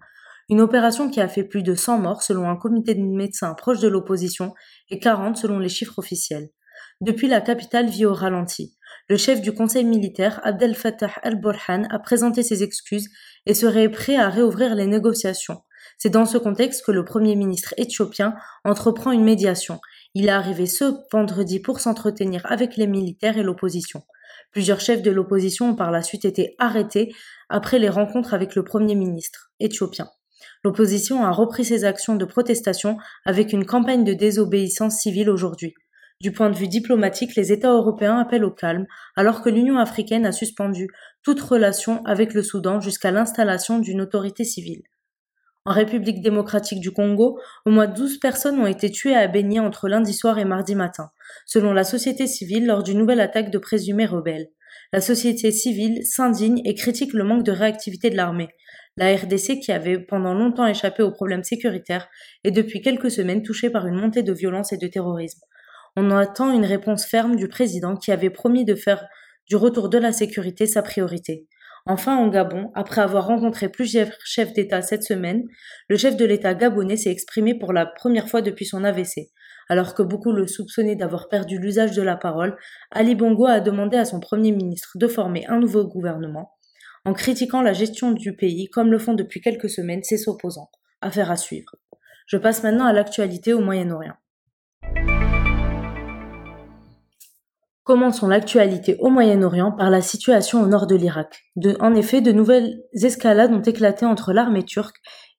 Une 0.50 0.62
opération 0.62 1.10
qui 1.10 1.20
a 1.20 1.28
fait 1.28 1.44
plus 1.44 1.64
de 1.64 1.74
100 1.74 1.98
morts 1.98 2.22
selon 2.22 2.48
un 2.48 2.58
comité 2.58 2.94
de 2.94 3.02
médecins 3.02 3.56
proche 3.56 3.80
de 3.80 3.88
l'opposition 3.88 4.54
et 4.92 5.00
40 5.00 5.36
selon 5.36 5.58
les 5.58 5.70
chiffres 5.70 5.98
officiels. 5.98 6.50
Depuis 7.02 7.28
la 7.28 7.42
capitale 7.42 7.88
vit 7.88 8.06
au 8.06 8.14
ralenti. 8.14 8.78
Le 9.12 9.18
chef 9.18 9.42
du 9.42 9.52
conseil 9.52 9.84
militaire, 9.84 10.40
Abdel 10.46 10.74
Fattah 10.74 11.12
al-Burhan, 11.22 11.84
a 11.90 12.00
présenté 12.00 12.44
ses 12.44 12.64
excuses 12.64 13.10
et 13.46 13.54
serait 13.54 13.90
prêt 13.90 14.16
à 14.16 14.30
réouvrir 14.30 14.74
les 14.74 14.88
négociations. 14.88 15.64
C'est 15.98 16.12
dans 16.12 16.26
ce 16.26 16.38
contexte 16.38 16.86
que 16.86 16.94
le 16.94 17.04
premier 17.04 17.36
ministre 17.36 17.74
éthiopien 17.76 18.36
entreprend 18.64 19.12
une 19.12 19.26
médiation. 19.26 19.82
Il 20.14 20.28
est 20.28 20.30
arrivé 20.30 20.66
ce 20.66 20.94
vendredi 21.12 21.60
pour 21.60 21.82
s'entretenir 21.82 22.46
avec 22.46 22.78
les 22.78 22.88
militaires 22.88 23.38
et 23.38 23.44
l'opposition. 23.44 24.02
Plusieurs 24.54 24.80
chefs 24.80 25.02
de 25.02 25.12
l'opposition 25.12 25.72
ont 25.72 25.76
par 25.76 25.92
la 25.92 26.04
suite 26.04 26.24
été 26.24 26.56
arrêtés 26.58 27.14
après 27.50 27.80
les 27.80 27.90
rencontres 27.90 28.34
avec 28.34 28.56
le 28.56 28.64
premier 28.64 28.96
ministre 28.96 29.52
éthiopien. 29.60 30.08
L'opposition 30.64 31.26
a 31.26 31.32
repris 31.32 31.66
ses 31.66 31.84
actions 31.84 32.16
de 32.16 32.24
protestation 32.24 32.98
avec 33.26 33.52
une 33.52 33.66
campagne 33.66 34.06
de 34.06 34.14
désobéissance 34.14 35.00
civile 35.00 35.30
aujourd'hui. 35.30 35.74
Du 36.22 36.32
point 36.32 36.52
de 36.52 36.56
vue 36.56 36.68
diplomatique, 36.68 37.36
les 37.36 37.52
États 37.52 37.72
européens 37.72 38.20
appellent 38.20 38.46
au 38.46 38.52
calme, 38.52 38.86
alors 39.16 39.42
que 39.42 39.50
l'Union 39.50 39.80
africaine 39.80 40.28
a 40.28 40.32
suspendu 40.32 40.88
toute 41.24 41.42
relation 41.42 42.06
avec 42.06 42.36
le 42.36 42.44
Soudan 42.44 42.80
jusqu'à 42.80 43.10
l'installation 43.10 43.80
d'une 43.80 44.02
autorité 44.02 44.44
civile. 44.44 44.84
En 45.66 45.72
République 45.72 46.22
démocratique 46.22 46.80
du 46.80 46.92
Congo, 46.92 47.40
au 47.66 47.72
moins 47.72 47.88
12 47.88 48.20
personnes 48.20 48.60
ont 48.60 48.68
été 48.68 48.92
tuées 48.92 49.16
à 49.16 49.28
Béni 49.28 49.60
entre 49.60 49.90
lundi 49.90 50.14
soir 50.14 50.38
et 50.38 50.46
mardi 50.46 50.76
matin, 50.76 51.10
selon 51.48 51.74
la 51.74 51.84
société 51.84 52.28
civile 52.28 52.68
lors 52.68 52.84
d'une 52.84 53.00
nouvelle 53.00 53.20
attaque 53.20 53.50
de 53.50 53.58
présumés 53.58 54.06
rebelles. 54.06 54.50
La 54.94 55.02
société 55.02 55.52
civile 55.52 56.06
s'indigne 56.06 56.62
et 56.66 56.76
critique 56.76 57.14
le 57.14 57.24
manque 57.24 57.44
de 57.44 57.52
réactivité 57.52 58.12
de 58.12 58.16
l'armée. 58.16 58.50
La 58.96 59.16
RDC, 59.16 59.60
qui 59.60 59.72
avait 59.72 59.98
pendant 59.98 60.36
longtemps 60.36 60.68
échappé 60.68 61.02
aux 61.02 61.12
problèmes 61.12 61.44
sécuritaires, 61.44 62.10
est 62.44 62.52
depuis 62.52 62.82
quelques 62.82 63.10
semaines 63.10 63.42
touchée 63.42 63.72
par 63.72 63.88
une 63.88 64.00
montée 64.00 64.22
de 64.22 64.34
violence 64.34 64.72
et 64.72 64.78
de 64.78 64.88
terrorisme. 64.88 65.42
On 65.98 66.10
attend 66.12 66.52
une 66.52 66.66
réponse 66.66 67.06
ferme 67.06 67.36
du 67.36 67.48
président 67.48 67.96
qui 67.98 68.12
avait 68.12 68.30
promis 68.30 68.64
de 68.64 68.76
faire 68.76 69.06
du 69.48 69.58
retour 69.58 69.90
de 69.90 69.98
la 69.98 70.14
sécurité 70.14 70.66
sa 70.66 70.82
priorité. 70.82 71.48
Enfin, 71.86 72.16
en 72.16 72.28
Gabon, 72.28 72.72
après 72.76 73.02
avoir 73.02 73.26
rencontré 73.26 73.68
plusieurs 73.68 74.12
chefs 74.24 74.54
d'État 74.54 74.82
cette 74.82 75.04
semaine, 75.04 75.44
le 75.90 75.98
chef 75.98 76.16
de 76.16 76.26
l'État 76.26 76.54
gabonais 76.54 76.96
s'est 76.96 77.12
exprimé 77.12 77.58
pour 77.58 77.74
la 77.74 77.86
première 77.86 78.30
fois 78.30 78.42
depuis 78.42 78.66
son 78.66 78.84
AVC. 78.84 79.32
Alors 79.68 79.94
que 79.94 80.04
beaucoup 80.04 80.32
le 80.32 80.48
soupçonnaient 80.48 80.96
d'avoir 80.96 81.28
perdu 81.28 81.58
l'usage 81.58 81.96
de 81.96 82.02
la 82.02 82.16
parole, 82.16 82.56
Ali 82.92 83.16
Bongo 83.16 83.46
a 83.46 83.60
demandé 83.60 83.98
à 83.98 84.06
son 84.06 84.20
Premier 84.20 84.52
ministre 84.52 84.92
de 84.96 85.08
former 85.08 85.46
un 85.48 85.60
nouveau 85.60 85.86
gouvernement, 85.86 86.52
en 87.04 87.14
critiquant 87.14 87.62
la 87.62 87.74
gestion 87.74 88.12
du 88.12 88.36
pays 88.36 88.70
comme 88.70 88.92
le 88.92 89.00
font 89.00 89.14
depuis 89.14 89.42
quelques 89.42 89.70
semaines 89.70 90.04
ses 90.04 90.30
opposants. 90.30 90.70
Affaire 91.02 91.32
à 91.32 91.36
suivre. 91.36 91.76
Je 92.28 92.38
passe 92.38 92.64
maintenant 92.64 92.86
à 92.86 92.94
l'actualité 92.94 93.54
au 93.54 93.60
Moyen-Orient. 93.60 94.16
Commençons 97.84 98.28
l'actualité 98.28 98.96
au 99.00 99.10
Moyen-Orient 99.10 99.72
par 99.72 99.90
la 99.90 100.04
situation 100.04 100.62
au 100.62 100.68
nord 100.68 100.86
de 100.86 100.96
l'Irak. 100.96 101.42
en 101.80 101.96
effet, 101.96 102.22
de 102.22 102.32
nouvelles 102.32 102.84
escalades 102.94 103.52
ont 103.52 103.62
éclaté 103.62 104.06
entre 104.06 104.34
l'armée 104.34 104.64
turque 104.64 104.98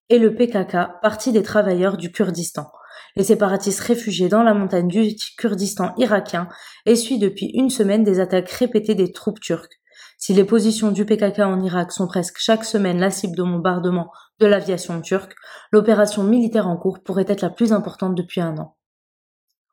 et 0.09 0.19
le 0.19 0.35
PKK, 0.35 1.01
parti 1.01 1.31
des 1.31 1.45
travailleurs 1.45 1.97
du 1.97 2.11
Kurdistan. 2.11 2.67
Les 3.15 3.23
séparatistes 3.23 3.81
réfugiés 3.81 4.29
dans 4.29 4.43
la 4.43 4.55
montagne 4.55 4.89
du 4.89 5.15
Kurdistan 5.39 5.95
irakien 5.99 6.49
essuient 6.85 7.21
depuis 7.21 7.47
une 7.55 7.71
semaine 7.71 8.03
des 8.03 8.19
attaques 8.19 8.51
répétées 8.51 8.97
des 8.97 9.13
troupes 9.13 9.41
turques. 9.41 9.81
Si 10.19 10.35
les 10.35 10.45
positions 10.45 10.91
du 10.91 11.05
PKK 11.05 11.41
en 11.41 11.61
Irak 11.61 11.93
sont 11.93 12.09
presque 12.09 12.39
chaque 12.39 12.65
semaine 12.65 12.99
la 12.99 13.11
cible 13.11 13.37
de 13.37 13.43
bombardements 13.45 14.11
de 14.41 14.47
l'aviation 14.47 15.01
turque, 15.01 15.35
l'opération 15.71 16.25
militaire 16.25 16.67
en 16.67 16.77
cours 16.77 17.05
pourrait 17.05 17.25
être 17.29 17.43
la 17.43 17.51
plus 17.51 17.73
importante 17.73 18.17
depuis 18.17 18.41
un 18.41 18.57
an. 18.59 18.77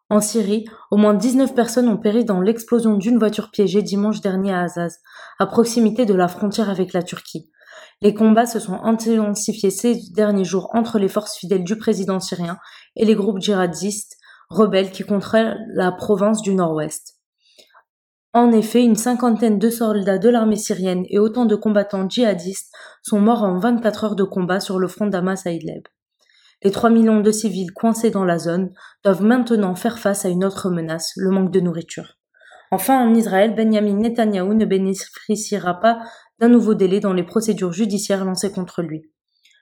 En 0.10 0.22
Syrie, 0.22 0.66
au 0.89 0.98
moins 0.98 1.13
19 1.13 1.54
personnes 1.54 1.88
ont 1.88 1.98
péri 1.98 2.25
dans 2.25 2.42
l'explosion 2.42 2.96
d'une 2.96 3.20
voiture 3.20 3.51
piégée 3.51 3.84
dimanche 3.84 4.22
dernier 4.22 4.54
à 4.54 4.62
Azaz, 4.62 4.98
à 5.38 5.46
proximité 5.46 6.06
de 6.06 6.16
la 6.16 6.28
frontière 6.28 6.70
avec 6.70 6.94
la 6.94 7.04
Turquie. 7.04 7.51
Les 8.01 8.16
combats 8.16 8.48
se 8.48 8.60
sont 8.60 8.82
intensifiés 8.84 9.70
ces 9.70 10.00
derniers 10.16 10.46
jours 10.46 10.70
entre 10.74 10.98
les 10.98 11.10
forces 11.10 11.38
fidèles 11.38 11.63
du 11.63 11.78
président 11.78 12.20
syrien 12.20 12.58
et 12.96 13.06
les 13.06 13.13
groupes 13.13 13.39
djihadistes 13.39 14.18
rebelles 14.50 14.92
qui 14.92 15.04
contrôlent 15.04 15.58
la 15.74 15.92
province 15.92 16.42
du 16.42 16.56
Nord-Ouest. 16.56 17.18
En 18.34 18.51
effet, 18.51 18.84
une 18.84 18.96
cinquantaine 18.96 19.60
de 19.60 19.70
soldats 19.70 20.18
de 20.18 20.30
l'armée 20.30 20.56
syrienne 20.56 21.04
et 21.10 21.20
autant 21.20 21.46
de 21.46 21.56
combattants 21.56 22.10
djihadistes 22.10 22.74
sont 23.04 23.20
morts 23.20 23.44
en 23.44 23.60
24 23.60 24.04
heures 24.06 24.16
de 24.16 24.24
combat 24.24 24.60
sur 24.60 24.80
le 24.80 24.88
front 24.88 25.08
d'Amas 25.08 25.44
à. 25.46 25.50
Les 26.63 26.72
3 26.72 26.89
millions 26.89 27.22
de 27.22 27.32
civils 27.32 27.72
coincés 27.72 28.12
dans 28.12 28.25
la 28.25 28.38
zone 28.38 28.72
doivent 29.06 29.24
maintenant 29.24 29.75
faire 29.75 29.98
face 29.98 30.25
à 30.25 30.30
une 30.30 30.44
autre 30.44 30.70
menace, 30.70 31.13
le 31.16 31.32
manque 31.32 31.51
de 31.51 31.62
nourriture. 31.62 32.18
Enfin, 32.72 33.01
en 33.01 33.13
Israël, 33.13 33.56
Benjamin 33.56 33.96
Netanyahou 33.96 34.54
ne 34.54 34.66
bénéficiera 34.66 35.80
pas 35.80 36.00
d'un 36.39 36.50
nouveau 36.50 36.74
délai 36.74 37.00
dans 37.00 37.13
les 37.13 37.24
procédures 37.24 37.72
judiciaires 37.72 38.25
lancées 38.25 38.51
contre 38.51 38.82
lui. 38.82 39.10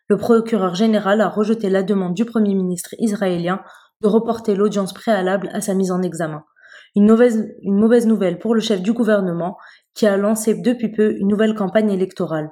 Le 0.09 0.17
procureur 0.17 0.73
général 0.73 1.21
a 1.21 1.29
rejeté 1.29 1.69
la 1.69 1.83
demande 1.83 2.15
du 2.15 2.25
Premier 2.25 2.55
ministre 2.55 2.95
israélien 2.97 3.61
de 4.01 4.07
reporter 4.07 4.55
l'audience 4.55 4.93
préalable 4.93 5.49
à 5.53 5.61
sa 5.61 5.73
mise 5.73 5.91
en 5.91 6.01
examen. 6.01 6.43
Une 6.95 7.05
mauvaise 7.05 8.07
nouvelle 8.07 8.39
pour 8.39 8.55
le 8.55 8.61
chef 8.61 8.81
du 8.81 8.93
gouvernement 8.93 9.57
qui 9.93 10.07
a 10.07 10.17
lancé 10.17 10.55
depuis 10.55 10.91
peu 10.91 11.15
une 11.17 11.27
nouvelle 11.27 11.55
campagne 11.55 11.91
électorale. 11.91 12.49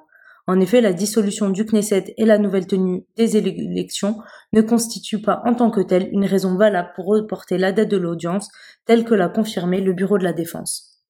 En 0.47 0.59
effet, 0.59 0.79
la 0.79 0.93
dissolution 0.93 1.49
du 1.49 1.65
Knesset 1.65 2.13
et 2.17 2.25
la 2.25 2.37
nouvelle 2.37 2.67
tenue 2.67 3.03
des 3.15 3.35
élections 3.35 4.19
ne 4.53 4.61
constituent 4.61 5.21
pas 5.21 5.41
en 5.45 5.55
tant 5.55 5.71
que 5.71 5.81
telle 5.81 6.09
une 6.11 6.25
raison 6.25 6.55
valable 6.55 6.91
pour 6.95 7.07
reporter 7.07 7.57
la 7.57 7.71
date 7.71 7.89
de 7.89 7.97
l'audience, 7.97 8.49
telle 8.85 9.05
que 9.05 9.15
l'a 9.15 9.27
confirmé 9.27 9.81
le 9.81 9.93
Bureau 9.93 10.19
de 10.19 10.23
la 10.23 10.33
Défense. 10.33 11.03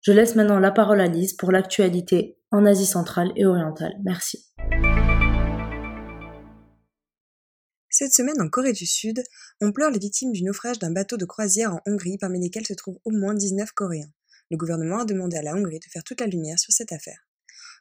Je 0.00 0.12
laisse 0.12 0.34
maintenant 0.34 0.58
la 0.58 0.70
parole 0.70 1.02
à 1.02 1.08
Lise 1.08 1.34
pour 1.34 1.52
l'actualité 1.52 2.38
en 2.50 2.64
Asie 2.64 2.86
centrale 2.86 3.32
et 3.36 3.44
orientale. 3.44 3.92
Merci. 4.02 4.46
Cette 7.90 8.14
semaine, 8.14 8.40
en 8.40 8.48
Corée 8.48 8.72
du 8.72 8.86
Sud, 8.86 9.22
on 9.60 9.72
pleure 9.72 9.90
les 9.90 9.98
victimes 9.98 10.32
du 10.32 10.42
naufrage 10.42 10.78
d'un 10.78 10.90
bateau 10.90 11.18
de 11.18 11.26
croisière 11.26 11.74
en 11.74 11.80
Hongrie 11.84 12.16
parmi 12.16 12.40
lesquels 12.40 12.66
se 12.66 12.72
trouvent 12.72 12.98
au 13.04 13.10
moins 13.10 13.34
19 13.34 13.72
Coréens. 13.72 14.10
Le 14.50 14.56
gouvernement 14.56 15.00
a 15.00 15.04
demandé 15.04 15.36
à 15.36 15.42
la 15.42 15.54
Hongrie 15.54 15.80
de 15.80 15.90
faire 15.92 16.02
toute 16.02 16.20
la 16.20 16.26
lumière 16.26 16.58
sur 16.58 16.72
cette 16.72 16.92
affaire. 16.92 17.20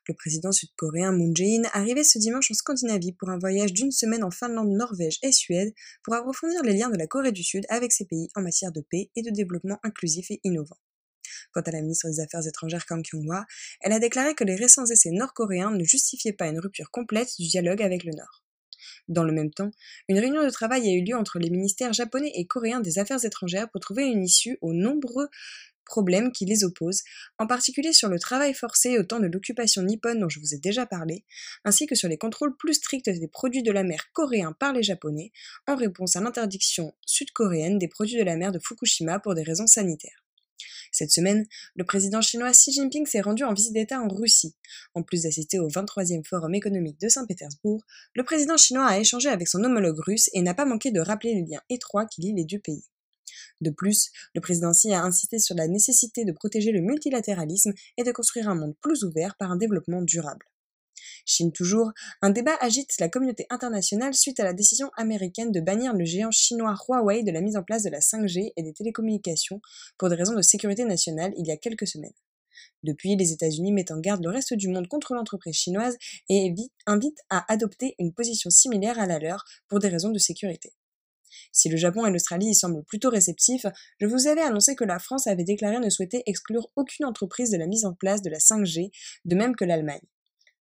Le 0.09 0.15
président 0.15 0.51
sud-coréen 0.51 1.11
Moon 1.11 1.35
Jae-in 1.35 1.69
arrivait 1.71 2.03
ce 2.03 2.17
dimanche 2.17 2.49
en 2.49 2.55
Scandinavie 2.55 3.11
pour 3.11 3.29
un 3.29 3.37
voyage 3.37 3.73
d'une 3.73 3.91
semaine 3.91 4.23
en 4.23 4.31
Finlande, 4.31 4.71
Norvège 4.71 5.19
et 5.21 5.31
Suède 5.31 5.71
pour 6.03 6.15
approfondir 6.15 6.63
les 6.63 6.73
liens 6.73 6.89
de 6.89 6.97
la 6.97 7.05
Corée 7.05 7.31
du 7.31 7.43
Sud 7.43 7.63
avec 7.69 7.91
ces 7.91 8.05
pays 8.05 8.27
en 8.33 8.41
matière 8.41 8.71
de 8.71 8.81
paix 8.81 9.11
et 9.15 9.21
de 9.21 9.29
développement 9.29 9.77
inclusif 9.83 10.31
et 10.31 10.39
innovant. 10.43 10.79
Quant 11.51 11.61
à 11.61 11.69
la 11.69 11.81
ministre 11.81 12.09
des 12.09 12.21
Affaires 12.21 12.47
étrangères 12.47 12.87
Kang 12.87 13.03
Kyung-hwa, 13.03 13.45
elle 13.81 13.93
a 13.93 13.99
déclaré 13.99 14.33
que 14.33 14.43
les 14.43 14.55
récents 14.55 14.87
essais 14.87 15.11
nord-coréens 15.11 15.69
ne 15.69 15.83
justifiaient 15.83 16.33
pas 16.33 16.47
une 16.47 16.59
rupture 16.59 16.89
complète 16.89 17.29
du 17.37 17.47
dialogue 17.47 17.83
avec 17.83 18.03
le 18.03 18.13
Nord. 18.13 18.43
Dans 19.09 19.23
le 19.23 19.31
même 19.31 19.51
temps, 19.51 19.69
une 20.07 20.17
réunion 20.17 20.43
de 20.43 20.49
travail 20.49 20.87
a 20.87 20.91
eu 20.91 21.03
lieu 21.03 21.15
entre 21.15 21.37
les 21.37 21.49
ministères 21.49 21.93
japonais 21.93 22.31
et 22.35 22.47
coréens 22.47 22.79
des 22.79 22.97
Affaires 22.97 23.23
étrangères 23.25 23.69
pour 23.69 23.81
trouver 23.81 24.05
une 24.05 24.23
issue 24.23 24.57
aux 24.61 24.73
nombreux 24.73 25.27
problèmes 25.85 26.31
qui 26.31 26.45
les 26.45 26.63
opposent, 26.63 27.03
en 27.37 27.47
particulier 27.47 27.93
sur 27.93 28.09
le 28.09 28.19
travail 28.19 28.53
forcé 28.53 28.97
au 28.97 29.03
temps 29.03 29.19
de 29.19 29.27
l'occupation 29.27 29.81
nippone 29.81 30.19
dont 30.19 30.29
je 30.29 30.39
vous 30.39 30.53
ai 30.53 30.57
déjà 30.57 30.85
parlé, 30.85 31.25
ainsi 31.65 31.85
que 31.85 31.95
sur 31.95 32.07
les 32.07 32.17
contrôles 32.17 32.55
plus 32.57 32.75
stricts 32.75 33.09
des 33.09 33.27
produits 33.27 33.63
de 33.63 33.71
la 33.71 33.83
mer 33.83 34.11
coréens 34.13 34.53
par 34.53 34.73
les 34.73 34.83
Japonais, 34.83 35.31
en 35.67 35.75
réponse 35.75 36.15
à 36.15 36.21
l'interdiction 36.21 36.93
sud-coréenne 37.05 37.79
des 37.79 37.87
produits 37.87 38.17
de 38.17 38.23
la 38.23 38.35
mer 38.35 38.51
de 38.51 38.59
Fukushima 38.59 39.19
pour 39.19 39.35
des 39.35 39.43
raisons 39.43 39.67
sanitaires. 39.67 40.23
Cette 40.91 41.11
semaine, 41.11 41.45
le 41.75 41.83
président 41.83 42.21
chinois 42.21 42.51
Xi 42.51 42.71
Jinping 42.71 43.05
s'est 43.05 43.21
rendu 43.21 43.43
en 43.43 43.53
visite 43.53 43.73
d'État 43.73 44.01
en 44.01 44.07
Russie. 44.07 44.55
En 44.95 45.03
plus 45.03 45.23
d'assister 45.23 45.59
au 45.59 45.69
23e 45.69 46.25
Forum 46.25 46.55
économique 46.55 46.99
de 46.99 47.09
Saint-Pétersbourg, 47.09 47.83
le 48.15 48.23
président 48.23 48.57
chinois 48.57 48.87
a 48.87 48.99
échangé 48.99 49.29
avec 49.29 49.47
son 49.47 49.63
homologue 49.63 49.99
russe 49.99 50.29
et 50.33 50.41
n'a 50.41 50.53
pas 50.53 50.65
manqué 50.65 50.91
de 50.91 50.99
rappeler 50.99 51.35
les 51.35 51.45
liens 51.45 51.61
étroits 51.69 52.05
qui 52.05 52.21
lient 52.21 52.35
les 52.35 52.45
deux 52.45 52.59
pays. 52.59 52.85
De 53.61 53.71
plus, 53.71 54.09
le 54.33 54.41
président 54.41 54.71
Xi 54.71 54.93
a 54.93 55.03
insisté 55.03 55.39
sur 55.39 55.55
la 55.55 55.67
nécessité 55.67 56.25
de 56.25 56.31
protéger 56.31 56.71
le 56.71 56.81
multilatéralisme 56.81 57.73
et 57.97 58.03
de 58.03 58.11
construire 58.11 58.49
un 58.49 58.55
monde 58.55 58.75
plus 58.81 59.03
ouvert 59.03 59.35
par 59.37 59.51
un 59.51 59.57
développement 59.57 60.01
durable. 60.01 60.45
Chine 61.25 61.51
toujours, 61.51 61.91
un 62.21 62.29
débat 62.29 62.57
agite 62.61 62.99
la 62.99 63.09
communauté 63.09 63.45
internationale 63.49 64.13
suite 64.13 64.39
à 64.39 64.43
la 64.43 64.53
décision 64.53 64.89
américaine 64.95 65.51
de 65.51 65.59
bannir 65.59 65.93
le 65.93 66.05
géant 66.05 66.31
chinois 66.31 66.75
Huawei 66.87 67.23
de 67.23 67.31
la 67.31 67.41
mise 67.41 67.57
en 67.57 67.63
place 67.63 67.83
de 67.83 67.89
la 67.89 67.99
5G 67.99 68.51
et 68.55 68.63
des 68.63 68.73
télécommunications 68.73 69.61
pour 69.97 70.09
des 70.09 70.15
raisons 70.15 70.35
de 70.35 70.41
sécurité 70.41 70.85
nationale 70.85 71.33
il 71.37 71.45
y 71.45 71.51
a 71.51 71.57
quelques 71.57 71.87
semaines. 71.87 72.13
Depuis, 72.83 73.15
les 73.15 73.31
États-Unis 73.33 73.71
mettent 73.71 73.91
en 73.91 73.99
garde 73.99 74.23
le 74.23 74.31
reste 74.31 74.53
du 74.53 74.69
monde 74.69 74.87
contre 74.87 75.13
l'entreprise 75.13 75.55
chinoise 75.55 75.97
et 76.29 76.53
invitent 76.85 77.21
à 77.29 77.51
adopter 77.51 77.95
une 77.99 78.13
position 78.13 78.49
similaire 78.49 78.99
à 78.99 79.05
la 79.05 79.19
leur 79.19 79.45
pour 79.67 79.79
des 79.79 79.89
raisons 79.89 80.11
de 80.11 80.19
sécurité. 80.19 80.73
Si 81.51 81.69
le 81.69 81.77
Japon 81.77 82.05
et 82.05 82.11
l'Australie 82.11 82.49
y 82.49 82.55
semblent 82.55 82.83
plutôt 82.83 83.09
réceptifs, 83.09 83.65
je 83.99 84.05
vous 84.05 84.27
avais 84.27 84.41
annoncé 84.41 84.75
que 84.75 84.83
la 84.83 84.99
France 84.99 85.27
avait 85.27 85.43
déclaré 85.43 85.79
ne 85.79 85.89
souhaiter 85.89 86.23
exclure 86.25 86.69
aucune 86.75 87.05
entreprise 87.05 87.51
de 87.51 87.57
la 87.57 87.67
mise 87.67 87.85
en 87.85 87.93
place 87.93 88.21
de 88.21 88.29
la 88.29 88.39
5G, 88.39 88.91
de 89.25 89.35
même 89.35 89.55
que 89.55 89.65
l'Allemagne. 89.65 90.01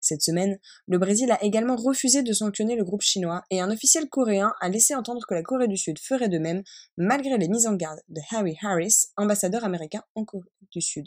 Cette 0.01 0.23
semaine, 0.23 0.59
le 0.89 0.99
Brésil 0.99 1.31
a 1.31 1.43
également 1.45 1.77
refusé 1.77 2.25
de 2.25 2.33
sanctionner 2.33 2.75
le 2.75 2.85
groupe 2.85 3.03
chinois 3.03 3.45
et 3.51 3.61
un 3.61 3.71
officiel 3.71 4.09
coréen 4.09 4.53
a 4.61 4.69
laissé 4.69 4.97
entendre 4.97 5.25
que 5.29 5.35
la 5.35 5.45
Corée 5.45 5.69
du 5.69 5.77
Sud 5.77 6.01
ferait 6.01 6.29
de 6.29 6.39
même, 6.39 6.65
malgré 6.97 7.39
les 7.39 7.49
mises 7.49 7.69
en 7.69 7.77
garde 7.77 8.01
de 8.09 8.21
Harry 8.33 8.57
Harris, 8.61 9.07
ambassadeur 9.17 9.65
américain 9.65 10.03
en 10.17 10.25
Corée 10.25 10.51
du 10.73 10.81
Sud. 10.81 11.07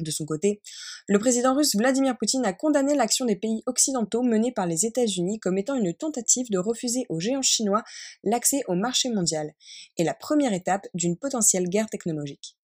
De 0.00 0.12
son 0.12 0.26
côté, 0.26 0.62
le 1.08 1.18
président 1.18 1.56
russe 1.56 1.74
Vladimir 1.74 2.16
Poutine 2.16 2.44
a 2.44 2.52
condamné 2.52 2.94
l'action 2.94 3.24
des 3.24 3.34
pays 3.34 3.64
occidentaux 3.66 4.22
menée 4.22 4.52
par 4.52 4.66
les 4.66 4.86
États-Unis 4.86 5.40
comme 5.40 5.58
étant 5.58 5.74
une 5.74 5.92
tentative 5.92 6.50
de 6.50 6.58
refuser 6.58 7.04
aux 7.08 7.18
géants 7.18 7.42
chinois 7.42 7.82
l'accès 8.22 8.62
au 8.68 8.74
marché 8.74 9.10
mondial 9.10 9.52
et 9.96 10.04
la 10.04 10.14
première 10.14 10.52
étape 10.52 10.86
d'une 10.94 11.16
potentielle 11.16 11.68
guerre 11.68 11.90
technologique. 11.90 12.56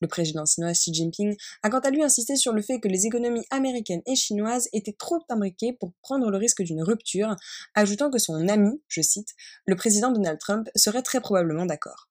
Le 0.00 0.08
président 0.08 0.46
chinois 0.46 0.72
Xi 0.72 0.94
Jinping 0.94 1.36
a 1.62 1.68
quant 1.68 1.80
à 1.80 1.90
lui 1.90 2.02
insisté 2.02 2.36
sur 2.36 2.54
le 2.54 2.62
fait 2.62 2.80
que 2.80 2.88
les 2.88 3.06
économies 3.06 3.44
américaines 3.50 4.02
et 4.06 4.16
chinoises 4.16 4.70
étaient 4.72 4.96
trop 4.98 5.20
imbriquées 5.28 5.74
pour 5.74 5.92
prendre 6.00 6.30
le 6.30 6.38
risque 6.38 6.62
d'une 6.62 6.82
rupture, 6.82 7.36
ajoutant 7.74 8.10
que 8.10 8.18
son 8.18 8.48
ami, 8.48 8.80
je 8.88 9.02
cite, 9.02 9.34
le 9.66 9.76
président 9.76 10.12
Donald 10.12 10.38
Trump 10.38 10.68
serait 10.76 11.02
très 11.02 11.20
probablement 11.20 11.66
d'accord. 11.66 12.08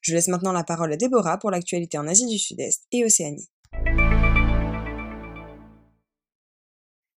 Je 0.00 0.14
laisse 0.14 0.28
maintenant 0.28 0.52
la 0.52 0.62
parole 0.64 0.92
à 0.92 0.96
Déborah 0.96 1.38
pour 1.38 1.50
l'actualité 1.50 1.98
en 1.98 2.06
Asie 2.06 2.26
du 2.26 2.38
Sud-Est 2.38 2.84
et 2.92 3.04
Océanie. 3.04 3.48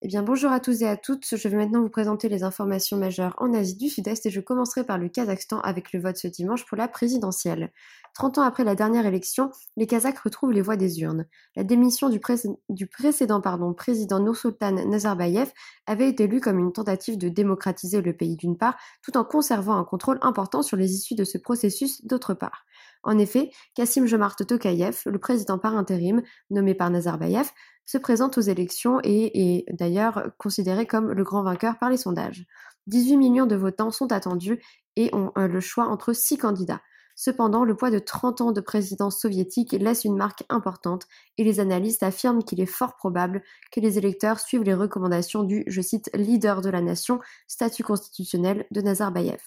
Eh 0.05 0.09
bien, 0.09 0.21
bonjour 0.21 0.51
à 0.51 0.59
tous 0.59 0.81
et 0.81 0.85
à 0.85 0.97
toutes. 0.97 1.25
Je 1.33 1.47
vais 1.47 1.55
maintenant 1.55 1.81
vous 1.81 1.89
présenter 1.89 2.27
les 2.27 2.43
informations 2.43 2.97
majeures 2.97 3.33
en 3.37 3.53
Asie 3.53 3.77
du 3.77 3.87
Sud-Est 3.87 4.25
et 4.25 4.29
je 4.29 4.41
commencerai 4.41 4.83
par 4.83 4.97
le 4.97 5.07
Kazakhstan 5.07 5.61
avec 5.61 5.93
le 5.93 6.01
vote 6.01 6.17
ce 6.17 6.27
dimanche 6.27 6.65
pour 6.65 6.75
la 6.75 6.89
présidentielle. 6.89 7.71
30 8.15 8.39
ans 8.39 8.41
après 8.41 8.65
la 8.65 8.75
dernière 8.75 9.05
élection, 9.05 9.49
les 9.77 9.87
Kazakhs 9.87 10.19
retrouvent 10.19 10.51
les 10.51 10.61
voix 10.61 10.75
des 10.75 10.99
urnes. 10.99 11.25
La 11.55 11.63
démission 11.63 12.09
du, 12.09 12.19
précédent 12.19 13.41
président 13.77 14.19
Nursultan 14.19 14.73
Nazarbayev 14.73 15.53
avait 15.87 16.09
été 16.09 16.27
lue 16.27 16.41
comme 16.41 16.59
une 16.59 16.73
tentative 16.73 17.17
de 17.17 17.29
démocratiser 17.29 18.01
le 18.01 18.11
pays 18.11 18.35
d'une 18.35 18.57
part, 18.57 18.75
tout 19.03 19.15
en 19.15 19.23
conservant 19.23 19.77
un 19.77 19.85
contrôle 19.85 20.19
important 20.21 20.63
sur 20.63 20.75
les 20.75 20.93
issues 20.93 21.15
de 21.15 21.23
ce 21.23 21.37
processus 21.37 22.03
d'autre 22.05 22.33
part. 22.33 22.65
En 23.03 23.17
effet, 23.17 23.51
Kassim 23.75 24.05
Jomart 24.05 24.35
Tokayev, 24.35 25.01
le 25.05 25.19
président 25.19 25.57
par 25.57 25.75
intérim, 25.75 26.21
nommé 26.49 26.73
par 26.73 26.89
Nazarbayev, 26.89 27.49
se 27.85 27.97
présente 27.97 28.37
aux 28.37 28.41
élections 28.41 28.99
et 29.03 29.57
est 29.57 29.65
d'ailleurs 29.73 30.31
considéré 30.37 30.85
comme 30.85 31.11
le 31.11 31.23
grand 31.23 31.43
vainqueur 31.43 31.77
par 31.79 31.89
les 31.89 31.97
sondages. 31.97 32.45
18 32.87 33.17
millions 33.17 33.45
de 33.45 33.55
votants 33.55 33.91
sont 33.91 34.11
attendus 34.11 34.61
et 34.95 35.13
ont 35.13 35.31
euh, 35.37 35.47
le 35.47 35.59
choix 35.59 35.87
entre 35.87 36.13
six 36.13 36.37
candidats. 36.37 36.81
Cependant, 37.15 37.63
le 37.63 37.75
poids 37.75 37.91
de 37.91 37.99
30 37.99 38.41
ans 38.41 38.51
de 38.51 38.61
présidence 38.61 39.19
soviétique 39.19 39.73
laisse 39.73 40.03
une 40.03 40.17
marque 40.17 40.43
importante 40.49 41.05
et 41.37 41.43
les 41.43 41.59
analystes 41.59 42.03
affirment 42.03 42.43
qu'il 42.43 42.59
est 42.59 42.65
fort 42.65 42.95
probable 42.95 43.43
que 43.71 43.79
les 43.79 43.97
électeurs 43.97 44.39
suivent 44.39 44.63
les 44.63 44.73
recommandations 44.73 45.43
du, 45.43 45.63
je 45.67 45.81
cite, 45.81 46.09
leader 46.15 46.61
de 46.61 46.69
la 46.69 46.81
nation, 46.81 47.19
statut 47.47 47.83
constitutionnel 47.83 48.65
de 48.71 48.81
Nazarbayev. 48.81 49.41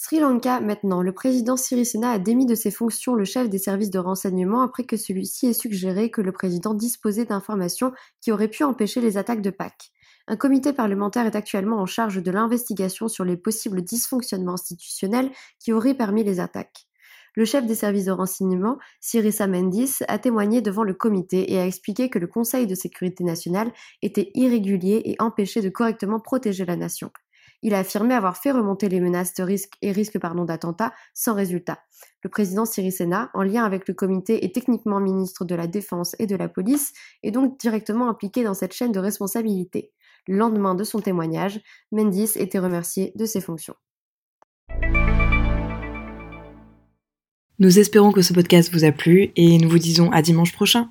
Sri 0.00 0.20
Lanka 0.20 0.60
maintenant. 0.60 1.02
Le 1.02 1.10
président 1.10 1.56
Sirisena 1.56 2.12
a 2.12 2.18
démis 2.20 2.46
de 2.46 2.54
ses 2.54 2.70
fonctions 2.70 3.16
le 3.16 3.24
chef 3.24 3.48
des 3.48 3.58
services 3.58 3.90
de 3.90 3.98
renseignement 3.98 4.62
après 4.62 4.84
que 4.84 4.96
celui-ci 4.96 5.48
ait 5.48 5.52
suggéré 5.52 6.08
que 6.08 6.20
le 6.20 6.30
président 6.30 6.72
disposait 6.72 7.24
d'informations 7.24 7.92
qui 8.20 8.30
auraient 8.30 8.46
pu 8.46 8.62
empêcher 8.62 9.00
les 9.00 9.16
attaques 9.16 9.42
de 9.42 9.50
Pâques. 9.50 9.90
Un 10.28 10.36
comité 10.36 10.72
parlementaire 10.72 11.26
est 11.26 11.34
actuellement 11.34 11.78
en 11.78 11.86
charge 11.86 12.22
de 12.22 12.30
l'investigation 12.30 13.08
sur 13.08 13.24
les 13.24 13.36
possibles 13.36 13.82
dysfonctionnements 13.82 14.52
institutionnels 14.52 15.32
qui 15.58 15.72
auraient 15.72 15.94
permis 15.94 16.22
les 16.22 16.38
attaques. 16.38 16.86
Le 17.34 17.44
chef 17.44 17.66
des 17.66 17.74
services 17.74 18.04
de 18.04 18.12
renseignement, 18.12 18.78
Sirisa 19.00 19.48
Mendis, 19.48 19.96
a 20.06 20.20
témoigné 20.20 20.62
devant 20.62 20.84
le 20.84 20.94
comité 20.94 21.52
et 21.52 21.58
a 21.58 21.66
expliqué 21.66 22.08
que 22.08 22.20
le 22.20 22.28
Conseil 22.28 22.68
de 22.68 22.76
sécurité 22.76 23.24
nationale 23.24 23.72
était 24.02 24.30
irrégulier 24.34 25.02
et 25.06 25.16
empêchait 25.18 25.60
de 25.60 25.70
correctement 25.70 26.20
protéger 26.20 26.64
la 26.64 26.76
nation. 26.76 27.10
Il 27.62 27.74
a 27.74 27.80
affirmé 27.80 28.14
avoir 28.14 28.36
fait 28.36 28.52
remonter 28.52 28.88
les 28.88 29.00
menaces 29.00 29.34
de 29.34 29.44
et 29.82 29.90
risques 29.90 30.18
d'attentats 30.18 30.92
sans 31.12 31.34
résultat. 31.34 31.80
Le 32.22 32.30
président 32.30 32.64
Sirisena, 32.64 33.30
en 33.34 33.42
lien 33.42 33.64
avec 33.64 33.88
le 33.88 33.94
comité 33.94 34.44
et 34.44 34.52
techniquement 34.52 35.00
ministre 35.00 35.44
de 35.44 35.54
la 35.56 35.66
Défense 35.66 36.14
et 36.20 36.26
de 36.26 36.36
la 36.36 36.48
Police, 36.48 36.92
est 37.22 37.32
donc 37.32 37.58
directement 37.58 38.08
impliqué 38.08 38.44
dans 38.44 38.54
cette 38.54 38.72
chaîne 38.72 38.92
de 38.92 39.00
responsabilité. 39.00 39.92
Le 40.28 40.36
lendemain 40.36 40.74
de 40.74 40.84
son 40.84 41.00
témoignage, 41.00 41.60
Mendis 41.90 42.32
était 42.36 42.58
remercié 42.58 43.12
de 43.16 43.24
ses 43.24 43.40
fonctions. 43.40 43.74
Nous 47.58 47.80
espérons 47.80 48.12
que 48.12 48.22
ce 48.22 48.32
podcast 48.32 48.72
vous 48.72 48.84
a 48.84 48.92
plu 48.92 49.32
et 49.34 49.58
nous 49.58 49.68
vous 49.68 49.80
disons 49.80 50.12
à 50.12 50.22
dimanche 50.22 50.52
prochain. 50.52 50.90